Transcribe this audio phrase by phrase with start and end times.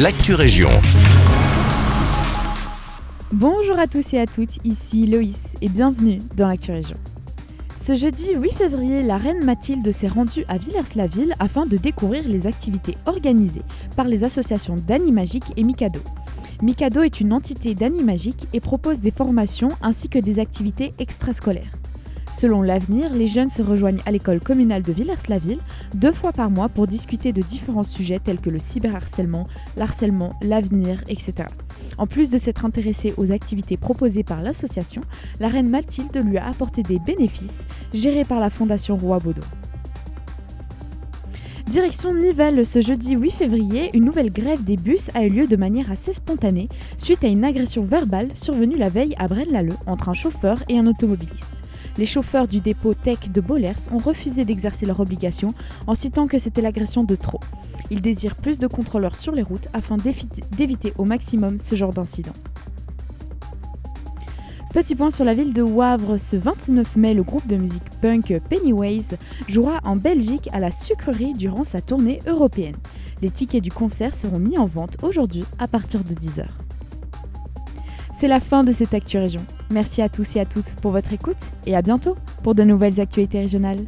[0.00, 0.70] l'actu région.
[3.32, 6.96] Bonjour à tous et à toutes, ici Loïs et bienvenue dans l'actu région.
[7.76, 12.48] Ce jeudi 8 février, la reine Mathilde s'est rendue à Villers-la-Ville afin de découvrir les
[12.48, 13.62] activités organisées
[13.96, 16.00] par les associations d'Animagique et Mikado.
[16.60, 21.72] Mikado est une entité d'Animagique et propose des formations ainsi que des activités extrascolaires.
[22.36, 25.60] Selon l'avenir, les jeunes se rejoignent à l'école communale de Villers-la-Ville
[25.94, 31.00] deux fois par mois pour discuter de différents sujets tels que le cyberharcèlement, l'harcèlement, l'avenir,
[31.08, 31.48] etc.
[31.96, 35.02] En plus de s'être intéressée aux activités proposées par l'association,
[35.38, 37.62] la reine Mathilde lui a apporté des bénéfices
[37.92, 39.42] gérés par la Fondation Roi Baudot.
[41.68, 45.56] Direction Nivelles, ce jeudi 8 février, une nouvelle grève des bus a eu lieu de
[45.56, 50.14] manière assez spontanée suite à une agression verbale survenue la veille à Braine-l'Alleud entre un
[50.14, 51.63] chauffeur et un automobiliste
[51.96, 55.54] les chauffeurs du dépôt Tech de Bollers ont refusé d'exercer leur obligation
[55.86, 57.40] en citant que c'était l'agression de trop.
[57.90, 62.32] Ils désirent plus de contrôleurs sur les routes afin d'éviter au maximum ce genre d'incident.
[64.74, 68.40] Petit point sur la ville de Wavre, ce 29 mai, le groupe de musique punk
[68.48, 69.16] Pennywise
[69.48, 72.74] jouera en Belgique à la sucrerie durant sa tournée européenne.
[73.22, 76.46] Les tickets du concert seront mis en vente aujourd'hui à partir de 10h.
[78.24, 79.42] C'est la fin de cette Actu Région.
[79.70, 81.36] Merci à tous et à toutes pour votre écoute
[81.66, 83.80] et à bientôt pour de nouvelles actualités régionales.